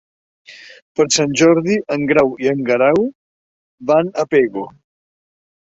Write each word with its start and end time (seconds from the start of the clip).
Per 0.99 1.05
Sant 1.15 1.35
Jordi 1.41 1.77
en 1.97 2.07
Grau 2.13 2.33
i 2.45 2.51
en 2.53 2.65
Guerau 2.71 3.05
van 3.93 4.11
a 4.25 4.29
Pego. 4.35 4.69